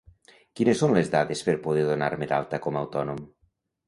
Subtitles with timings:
[0.59, 3.21] Quines són les dades per poder donar-me d'alta com a autònom?